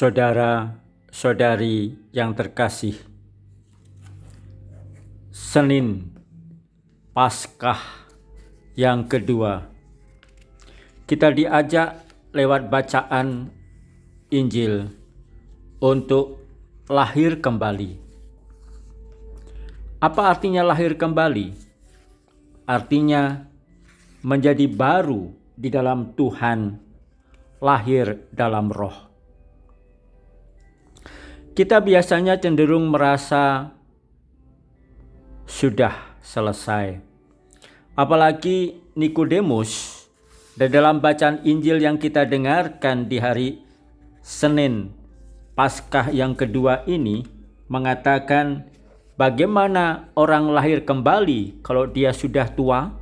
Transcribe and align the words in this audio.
Saudara-saudari 0.00 1.92
yang 2.16 2.32
terkasih, 2.32 2.96
Senin 5.28 6.16
Paskah 7.12 8.08
yang 8.80 9.04
kedua, 9.04 9.68
kita 11.04 11.28
diajak 11.36 12.00
lewat 12.32 12.72
bacaan 12.72 13.52
Injil 14.32 14.88
untuk 15.84 16.48
lahir 16.88 17.36
kembali. 17.36 18.00
Apa 20.00 20.32
artinya 20.32 20.64
lahir 20.64 20.96
kembali? 20.96 21.52
Artinya 22.64 23.44
menjadi 24.24 24.64
baru 24.64 25.28
di 25.60 25.68
dalam 25.68 26.16
Tuhan, 26.16 26.80
lahir 27.60 28.32
dalam 28.32 28.72
roh. 28.72 29.09
Kita 31.50 31.82
biasanya 31.82 32.38
cenderung 32.38 32.94
merasa 32.94 33.74
sudah 35.50 36.14
selesai. 36.22 37.02
Apalagi 37.98 38.78
Nikodemus 38.94 40.06
dan 40.54 40.70
dalam 40.70 41.02
bacaan 41.02 41.42
Injil 41.42 41.82
yang 41.82 41.98
kita 41.98 42.22
dengarkan 42.22 43.10
di 43.10 43.18
hari 43.18 43.48
Senin 44.22 44.94
Paskah 45.58 46.14
yang 46.14 46.38
kedua 46.38 46.86
ini 46.86 47.26
mengatakan 47.66 48.70
bagaimana 49.18 50.08
orang 50.14 50.54
lahir 50.54 50.86
kembali 50.86 51.66
kalau 51.66 51.90
dia 51.90 52.14
sudah 52.14 52.46
tua? 52.46 52.94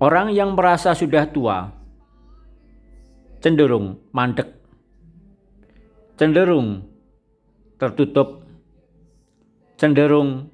Orang 0.00 0.32
yang 0.32 0.56
merasa 0.56 0.96
sudah 0.96 1.28
tua 1.28 1.70
cenderung 3.44 4.00
mandek 4.08 4.63
cenderung 6.14 6.86
tertutup, 7.74 8.46
cenderung 9.74 10.46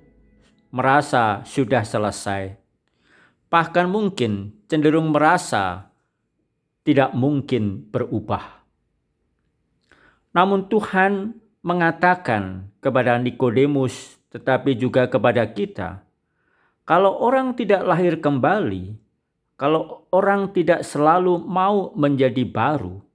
merasa 0.73 1.45
sudah 1.45 1.85
selesai, 1.85 2.57
bahkan 3.53 3.85
mungkin 3.85 4.57
cenderung 4.73 5.13
merasa 5.13 5.93
tidak 6.81 7.13
mungkin 7.13 7.93
berubah. 7.93 8.65
Namun 10.33 10.65
Tuhan 10.73 11.37
mengatakan 11.61 12.73
kepada 12.81 13.21
Nikodemus, 13.21 14.17
tetapi 14.33 14.81
juga 14.81 15.13
kepada 15.13 15.45
kita, 15.45 16.01
kalau 16.89 17.21
orang 17.21 17.53
tidak 17.53 17.85
lahir 17.85 18.17
kembali, 18.17 18.97
kalau 19.61 20.09
orang 20.09 20.57
tidak 20.57 20.89
selalu 20.89 21.37
mau 21.37 21.93
menjadi 21.93 22.49
baru, 22.49 23.10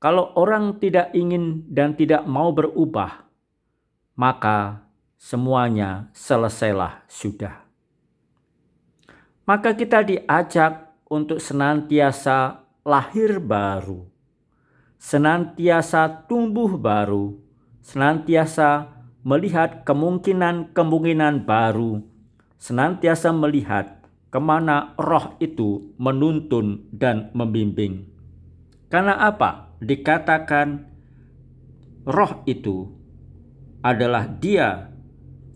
kalau 0.00 0.32
orang 0.32 0.80
tidak 0.80 1.12
ingin 1.12 1.68
dan 1.68 1.92
tidak 1.92 2.24
mau 2.24 2.56
berubah, 2.56 3.28
maka 4.16 4.88
semuanya 5.20 6.08
selesailah 6.16 7.04
sudah. 7.04 7.68
Maka 9.44 9.76
kita 9.76 10.00
diajak 10.00 10.88
untuk 11.12 11.36
senantiasa 11.36 12.64
lahir 12.80 13.36
baru, 13.44 14.08
senantiasa 14.96 16.24
tumbuh 16.24 16.80
baru, 16.80 17.36
senantiasa 17.84 18.88
melihat 19.20 19.84
kemungkinan-kemungkinan 19.84 21.44
baru, 21.44 22.00
senantiasa 22.56 23.36
melihat 23.36 24.00
ke 24.32 24.40
mana 24.40 24.96
roh 24.96 25.36
itu 25.44 25.92
menuntun 26.00 26.88
dan 26.88 27.28
membimbing. 27.36 28.08
Karena 28.88 29.20
apa? 29.20 29.69
Dikatakan 29.80 30.84
roh 32.04 32.44
itu 32.44 32.88
adalah 33.80 34.28
dia 34.28 34.92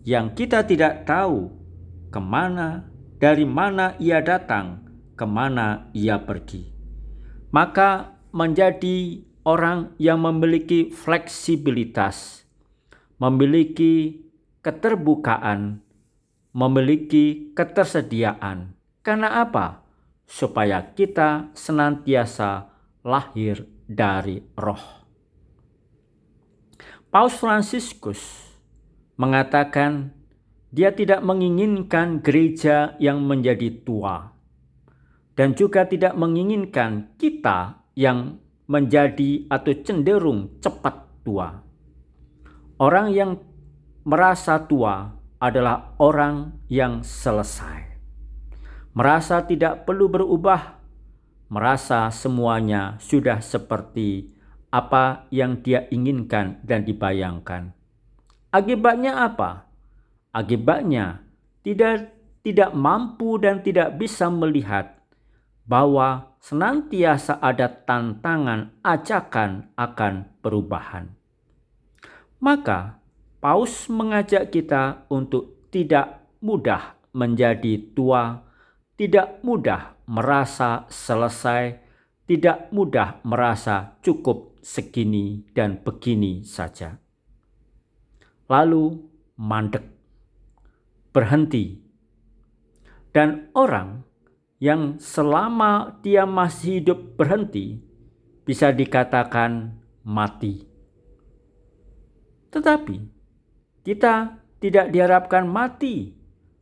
yang 0.05 0.33
kita 0.33 0.65
tidak 0.65 1.05
tahu 1.05 1.49
ke 2.09 2.21
mana, 2.21 2.85
dari 3.17 3.45
mana 3.45 3.97
ia 3.97 4.21
datang, 4.21 4.85
ke 5.17 5.25
mana 5.25 5.89
ia 5.93 6.21
pergi. 6.21 6.73
Maka 7.49 8.17
menjadi 8.33 9.21
orang 9.45 9.93
yang 10.01 10.21
memiliki 10.21 10.89
fleksibilitas, 10.93 12.45
memiliki 13.21 14.25
keterbukaan, 14.61 15.81
memiliki 16.53 17.53
ketersediaan. 17.53 18.73
Karena 19.05 19.41
apa? 19.45 19.85
Supaya 20.25 20.81
kita 20.97 21.53
senantiasa 21.53 22.73
lahir 23.05 23.74
dari 23.85 24.41
roh. 24.57 25.05
Paus 27.09 27.37
Fransiskus 27.39 28.19
mengatakan 29.15 30.11
dia 30.75 30.91
tidak 30.91 31.23
menginginkan 31.23 32.19
gereja 32.19 32.99
yang 32.99 33.23
menjadi 33.23 33.71
tua 33.87 34.35
dan 35.39 35.55
juga 35.55 35.87
tidak 35.87 36.11
menginginkan 36.19 37.15
kita 37.15 37.79
yang 37.95 38.43
menjadi 38.67 39.47
atau 39.47 39.73
cenderung 39.85 40.59
cepat 40.59 41.23
tua. 41.23 41.63
Orang 42.75 43.15
yang 43.15 43.39
merasa 44.03 44.59
tua 44.67 45.15
adalah 45.39 45.95
orang 46.01 46.59
yang 46.67 47.05
selesai. 47.05 47.95
Merasa 48.95 49.43
tidak 49.47 49.87
perlu 49.87 50.11
berubah 50.11 50.79
merasa 51.47 52.09
semuanya 52.09 52.97
sudah 52.97 53.41
seperti 53.41 54.33
apa 54.73 55.29
yang 55.31 55.61
dia 55.63 55.87
inginkan 55.93 56.59
dan 56.65 56.83
dibayangkan. 56.83 57.71
Akibatnya 58.51 59.23
apa? 59.23 59.69
Akibatnya 60.35 61.23
tidak 61.63 62.11
tidak 62.45 62.71
mampu 62.75 63.41
dan 63.41 63.63
tidak 63.63 63.97
bisa 63.97 64.29
melihat 64.29 64.99
bahwa 65.65 66.37
senantiasa 66.43 67.41
ada 67.41 67.65
tantangan 67.71 68.69
ajakan 68.85 69.73
akan 69.73 70.29
perubahan. 70.45 71.09
Maka 72.37 73.01
Paus 73.41 73.89
mengajak 73.89 74.49
kita 74.49 75.05
untuk 75.09 75.69
tidak 75.69 76.25
mudah 76.41 76.97
menjadi 77.13 77.77
tua, 77.93 78.41
tidak 78.97 79.41
mudah 79.45 79.94
merasa 80.05 80.85
selesai, 80.89 81.81
tidak 82.25 82.73
mudah 82.73 83.21
merasa 83.21 83.97
cukup 84.01 84.57
segini 84.61 85.45
dan 85.53 85.81
begini 85.81 86.41
saja. 86.41 86.97
Lalu 88.49 88.97
mandek, 89.37 89.85
berhenti, 91.13 91.81
dan 93.13 93.49
orang 93.53 94.05
yang 94.57 94.97
selama 94.97 96.01
dia 96.01 96.25
masih 96.25 96.81
hidup 96.81 97.17
berhenti 97.17 97.81
bisa 98.45 98.73
dikatakan 98.73 99.81
mati. 100.05 100.65
Tetapi 102.53 102.97
kita 103.85 104.41
tidak 104.59 104.89
diharapkan 104.89 105.45
mati 105.45 106.15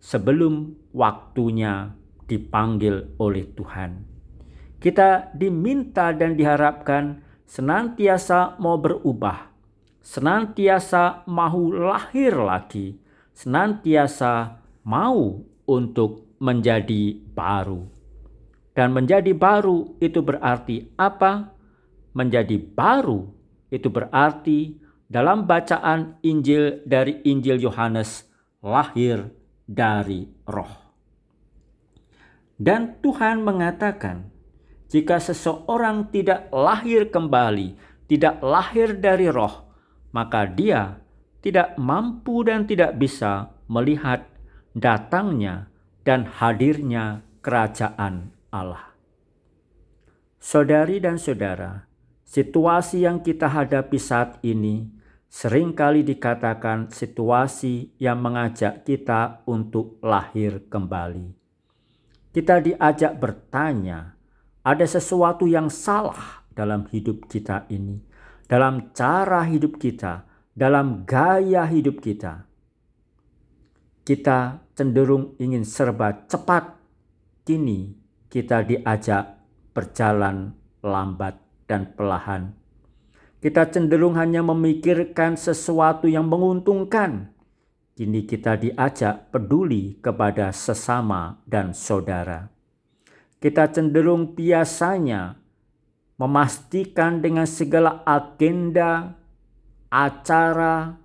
sebelum 0.04 0.76
waktunya 0.92 1.96
dipanggil 2.28 3.16
oleh 3.20 3.48
Tuhan. 3.54 4.04
Kita 4.84 5.32
diminta 5.32 6.12
dan 6.12 6.36
diharapkan 6.36 7.24
senantiasa 7.48 8.60
mau 8.60 8.76
berubah, 8.76 9.48
senantiasa 10.04 11.24
mau 11.32 11.72
lahir 11.72 12.36
lagi, 12.36 13.00
senantiasa 13.32 14.60
mau 14.84 15.40
untuk 15.64 16.36
menjadi 16.44 17.16
baru. 17.32 17.88
Dan 18.76 18.92
menjadi 18.92 19.32
baru 19.32 19.96
itu 20.02 20.20
berarti 20.20 20.92
apa? 21.00 21.54
Menjadi 22.18 22.58
baru 22.60 23.30
itu 23.72 23.88
berarti 23.88 24.76
dalam 25.08 25.46
bacaan 25.46 26.18
Injil 26.26 26.82
dari 26.84 27.22
Injil 27.24 27.62
Yohanes 27.62 28.26
lahir 28.60 29.30
dari 29.66 30.26
roh. 30.50 30.83
Dan 32.64 32.96
Tuhan 33.04 33.44
mengatakan, 33.44 34.32
jika 34.88 35.20
seseorang 35.20 36.08
tidak 36.16 36.48
lahir 36.48 37.12
kembali, 37.12 37.76
tidak 38.08 38.40
lahir 38.40 38.96
dari 38.96 39.28
roh, 39.28 39.68
maka 40.16 40.48
dia 40.48 40.96
tidak 41.44 41.76
mampu 41.76 42.40
dan 42.48 42.64
tidak 42.64 42.96
bisa 42.96 43.52
melihat 43.68 44.24
datangnya 44.72 45.68
dan 46.08 46.24
hadirnya 46.24 47.28
kerajaan 47.44 48.32
Allah. 48.48 48.96
Saudari 50.40 51.04
dan 51.04 51.20
saudara, 51.20 51.84
situasi 52.24 53.04
yang 53.04 53.20
kita 53.20 53.52
hadapi 53.52 54.00
saat 54.00 54.40
ini 54.40 54.88
sering 55.28 55.76
kali 55.76 56.00
dikatakan 56.00 56.88
situasi 56.96 57.92
yang 58.00 58.24
mengajak 58.24 58.88
kita 58.88 59.44
untuk 59.44 60.00
lahir 60.00 60.64
kembali 60.72 61.43
kita 62.34 62.60
diajak 62.60 63.22
bertanya, 63.22 64.18
ada 64.66 64.84
sesuatu 64.84 65.46
yang 65.46 65.70
salah 65.70 66.44
dalam 66.52 66.90
hidup 66.90 67.30
kita 67.30 67.70
ini. 67.70 68.02
dalam 68.54 68.94
cara 68.94 69.42
hidup 69.50 69.82
kita, 69.82 70.30
dalam 70.54 71.10
gaya 71.10 71.66
hidup 71.66 71.98
kita. 71.98 72.46
Kita 74.06 74.62
cenderung 74.78 75.34
ingin 75.42 75.66
serba 75.66 76.28
cepat. 76.30 76.78
Kini 77.44 77.98
kita 78.30 78.62
diajak 78.62 79.42
berjalan 79.74 80.54
lambat 80.86 81.42
dan 81.66 81.98
perlahan. 81.98 82.54
Kita 83.42 83.68
cenderung 83.74 84.16
hanya 84.16 84.46
memikirkan 84.46 85.34
sesuatu 85.36 86.06
yang 86.06 86.30
menguntungkan. 86.30 87.33
Kini 87.94 88.26
kita 88.26 88.58
diajak 88.58 89.30
peduli 89.30 90.02
kepada 90.02 90.50
sesama 90.50 91.38
dan 91.46 91.78
saudara. 91.78 92.50
Kita 93.38 93.70
cenderung 93.70 94.34
biasanya 94.34 95.38
memastikan 96.18 97.22
dengan 97.22 97.46
segala 97.46 98.02
agenda, 98.02 99.14
acara, 99.94 100.98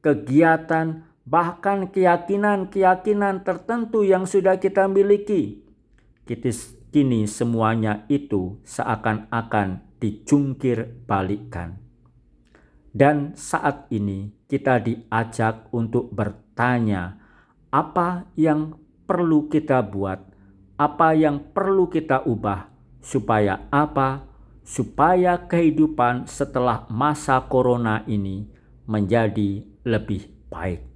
kegiatan, 0.00 1.04
bahkan 1.28 1.92
keyakinan-keyakinan 1.92 3.44
tertentu 3.44 4.00
yang 4.00 4.24
sudah 4.24 4.56
kita 4.56 4.88
miliki. 4.88 5.60
Kini 6.88 7.28
semuanya 7.28 8.08
itu 8.08 8.64
seakan-akan 8.64 10.00
dicungkir 10.00 11.04
balikkan. 11.04 11.83
Dan 12.94 13.34
saat 13.34 13.90
ini 13.90 14.30
kita 14.46 14.78
diajak 14.78 15.66
untuk 15.74 16.14
bertanya 16.14 17.18
apa 17.74 18.30
yang 18.38 18.78
perlu 19.02 19.50
kita 19.50 19.82
buat, 19.82 20.22
apa 20.78 21.10
yang 21.18 21.42
perlu 21.50 21.90
kita 21.90 22.22
ubah, 22.22 22.70
supaya 23.02 23.66
apa? 23.74 24.30
Supaya 24.62 25.42
kehidupan 25.42 26.30
setelah 26.30 26.86
masa 26.86 27.42
corona 27.50 28.06
ini 28.06 28.46
menjadi 28.86 29.66
lebih 29.82 30.30
baik. 30.46 30.86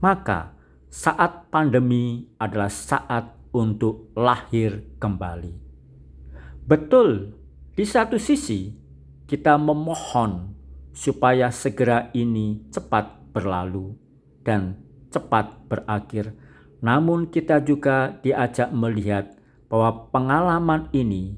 Maka, 0.00 0.56
saat 0.88 1.52
pandemi 1.52 2.32
adalah 2.40 2.72
saat 2.72 3.36
untuk 3.52 4.08
lahir 4.16 4.88
kembali. 4.96 5.52
Betul, 6.64 7.36
di 7.76 7.84
satu 7.84 8.16
sisi 8.16 8.85
kita 9.26 9.58
memohon 9.58 10.54
supaya 10.94 11.50
segera 11.50 12.14
ini 12.14 12.62
cepat 12.70 13.34
berlalu 13.34 13.98
dan 14.46 14.78
cepat 15.10 15.66
berakhir. 15.66 16.32
Namun 16.78 17.28
kita 17.34 17.58
juga 17.58 18.14
diajak 18.22 18.70
melihat 18.70 19.34
bahwa 19.66 20.08
pengalaman 20.14 20.86
ini 20.94 21.34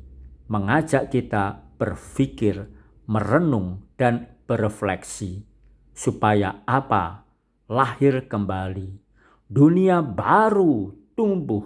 mengajak 0.52 1.08
kita 1.08 1.64
berpikir, 1.80 2.68
merenung 3.08 3.88
dan 3.96 4.28
berefleksi 4.44 5.48
supaya 5.96 6.60
apa? 6.68 7.24
Lahir 7.68 8.28
kembali. 8.28 9.00
Dunia 9.48 10.04
baru 10.04 10.92
tumbuh 11.16 11.64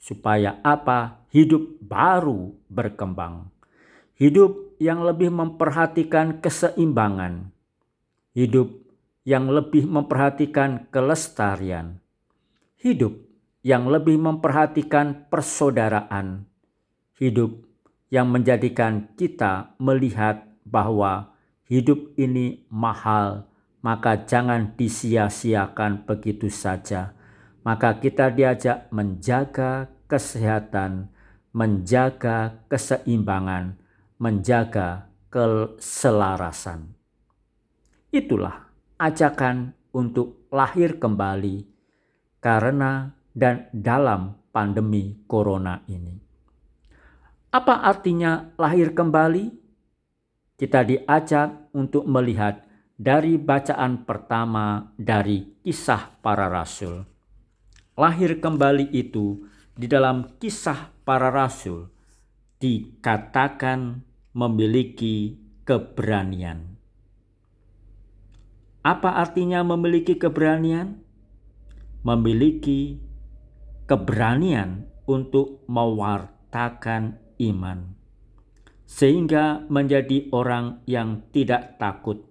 supaya 0.00 0.60
apa? 0.64 1.28
Hidup 1.28 1.76
baru 1.84 2.56
berkembang. 2.72 3.55
Hidup 4.16 4.80
yang 4.80 5.04
lebih 5.04 5.28
memperhatikan 5.28 6.40
keseimbangan. 6.40 7.52
Hidup 8.32 8.72
yang 9.28 9.48
lebih 9.52 9.84
memperhatikan 9.84 10.88
kelestarian. 10.88 12.00
Hidup 12.80 13.16
yang 13.60 13.86
lebih 13.92 14.16
memperhatikan 14.16 15.28
persaudaraan. 15.28 16.48
Hidup 17.16 17.64
yang 18.08 18.32
menjadikan 18.32 19.12
kita 19.20 19.76
melihat 19.76 20.48
bahwa 20.64 21.36
hidup 21.68 22.16
ini 22.16 22.64
mahal, 22.72 23.48
maka 23.84 24.24
jangan 24.24 24.72
disia-siakan 24.76 26.08
begitu 26.08 26.48
saja 26.48 27.16
maka 27.66 27.98
kita 27.98 28.30
diajak 28.30 28.86
menjaga 28.94 29.90
kesehatan, 30.06 31.10
menjaga 31.50 32.62
keseimbangan, 32.70 33.74
menjaga 34.16 35.08
keselarasan. 35.28 36.92
Itulah 38.10 38.68
ajakan 38.96 39.76
untuk 39.92 40.48
lahir 40.52 40.96
kembali 40.96 41.66
karena 42.40 43.12
dan 43.36 43.68
dalam 43.72 44.36
pandemi 44.52 45.20
corona 45.28 45.84
ini. 45.88 46.16
Apa 47.52 47.84
artinya 47.84 48.52
lahir 48.56 48.96
kembali? 48.96 49.52
Kita 50.56 50.80
diajak 50.80 51.72
untuk 51.76 52.08
melihat 52.08 52.64
dari 52.96 53.36
bacaan 53.36 54.08
pertama 54.08 54.88
dari 54.96 55.60
kisah 55.60 56.16
para 56.24 56.48
rasul 56.48 57.16
lahir 57.96 58.38
kembali 58.38 58.92
itu 58.92 59.48
di 59.72 59.88
dalam 59.88 60.36
kisah 60.36 60.92
para 61.02 61.32
rasul 61.32 61.88
dikatakan 62.56 64.00
memiliki 64.32 65.36
keberanian. 65.68 66.76
Apa 68.86 69.18
artinya 69.18 69.66
memiliki 69.66 70.14
keberanian? 70.16 71.02
Memiliki 72.06 73.02
keberanian 73.90 74.86
untuk 75.10 75.66
mewartakan 75.66 77.18
iman, 77.42 77.98
sehingga 78.86 79.66
menjadi 79.66 80.30
orang 80.30 80.86
yang 80.86 81.26
tidak 81.34 81.82
takut. 81.82 82.22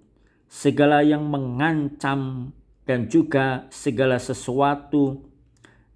Segala 0.47 1.03
yang 1.03 1.27
mengancam 1.27 2.51
dan 2.87 3.11
juga 3.11 3.67
segala 3.67 4.15
sesuatu 4.15 5.27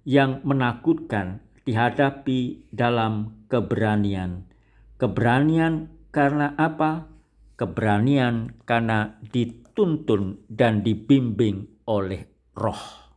yang 0.04 0.44
menakutkan 0.44 1.40
dihadapi 1.70 2.66
dalam 2.74 3.46
keberanian. 3.46 4.50
Keberanian 4.98 5.86
karena 6.10 6.58
apa? 6.58 7.06
Keberanian 7.54 8.58
karena 8.66 9.22
dituntun 9.30 10.42
dan 10.50 10.82
dibimbing 10.82 11.86
oleh 11.86 12.26
roh. 12.58 13.14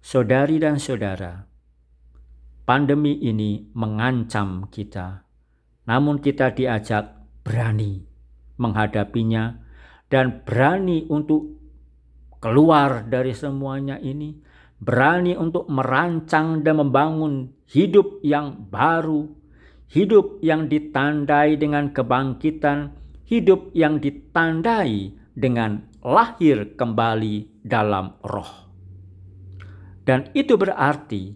Saudari 0.00 0.56
dan 0.56 0.80
saudara, 0.80 1.44
pandemi 2.64 3.20
ini 3.20 3.68
mengancam 3.76 4.72
kita, 4.72 5.28
namun 5.84 6.24
kita 6.24 6.56
diajak 6.56 7.28
berani 7.44 8.08
menghadapinya 8.56 9.60
dan 10.08 10.40
berani 10.48 11.04
untuk 11.12 11.60
keluar 12.40 13.04
dari 13.04 13.36
semuanya 13.36 14.00
ini 14.00 14.32
berani 14.84 15.32
untuk 15.32 15.64
merancang 15.72 16.60
dan 16.60 16.76
membangun 16.76 17.48
hidup 17.72 18.20
yang 18.20 18.68
baru, 18.68 19.32
hidup 19.88 20.44
yang 20.44 20.68
ditandai 20.68 21.56
dengan 21.56 21.88
kebangkitan, 21.88 22.92
hidup 23.24 23.72
yang 23.72 23.96
ditandai 23.96 25.16
dengan 25.32 25.88
lahir 26.04 26.76
kembali 26.76 27.64
dalam 27.64 28.20
roh. 28.20 28.68
Dan 30.04 30.28
itu 30.36 30.60
berarti 30.60 31.32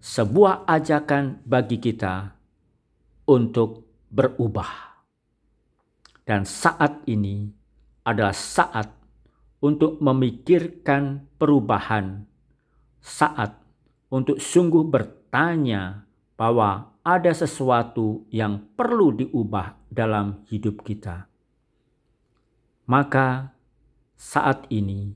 sebuah 0.00 0.64
ajakan 0.64 1.44
bagi 1.44 1.76
kita 1.76 2.32
untuk 3.28 3.84
berubah. 4.08 4.96
Dan 6.24 6.48
saat 6.48 7.04
ini 7.04 7.52
adalah 8.08 8.32
saat 8.32 8.88
untuk 9.60 10.00
memikirkan 10.00 11.28
perubahan 11.36 12.31
saat 13.02 13.58
untuk 14.08 14.38
sungguh 14.38 14.86
bertanya 14.86 16.06
bahwa 16.38 16.94
ada 17.02 17.34
sesuatu 17.34 18.22
yang 18.30 18.62
perlu 18.78 19.10
diubah 19.10 19.74
dalam 19.90 20.46
hidup 20.46 20.86
kita. 20.86 21.26
Maka 22.86 23.50
saat 24.14 24.70
ini 24.70 25.10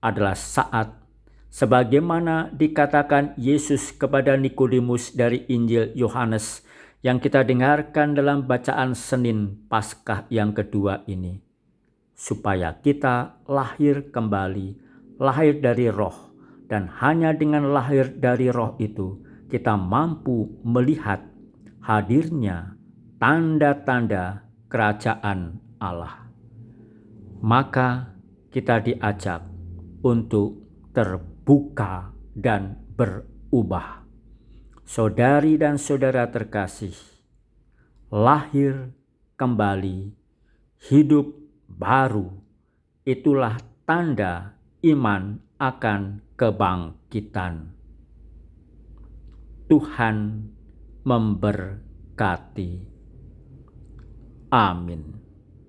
adalah 0.00 0.32
saat 0.32 0.96
sebagaimana 1.52 2.48
dikatakan 2.56 3.36
Yesus 3.36 3.92
kepada 3.92 4.36
Nikodemus 4.40 5.12
dari 5.12 5.44
Injil 5.52 5.92
Yohanes 5.92 6.64
yang 7.04 7.20
kita 7.20 7.44
dengarkan 7.44 8.16
dalam 8.16 8.48
bacaan 8.48 8.96
Senin 8.96 9.68
Paskah 9.68 10.24
yang 10.32 10.56
kedua 10.56 11.04
ini. 11.04 11.38
Supaya 12.16 12.72
kita 12.80 13.44
lahir 13.44 14.08
kembali, 14.08 14.68
lahir 15.20 15.60
dari 15.60 15.92
roh, 15.92 16.25
dan 16.66 16.90
hanya 16.98 17.30
dengan 17.30 17.70
lahir 17.70 18.10
dari 18.18 18.50
roh 18.50 18.74
itu 18.82 19.22
kita 19.46 19.78
mampu 19.78 20.58
melihat 20.66 21.22
hadirnya 21.82 22.74
tanda-tanda 23.22 24.42
kerajaan 24.66 25.62
Allah. 25.78 26.26
Maka 27.38 28.18
kita 28.50 28.82
diajak 28.82 29.46
untuk 30.02 30.66
terbuka 30.90 32.10
dan 32.34 32.74
berubah. 32.98 34.02
Saudari 34.86 35.58
dan 35.58 35.78
saudara 35.78 36.30
terkasih, 36.30 36.94
lahir 38.10 38.94
kembali 39.34 40.14
hidup 40.90 41.34
baru. 41.70 42.30
Itulah 43.06 43.58
tanda 43.86 44.58
iman 44.82 45.45
akan 45.56 46.20
kebangkitan. 46.36 47.72
Tuhan 49.66 50.16
memberkati. 51.02 52.70
Amin. 54.52 55.15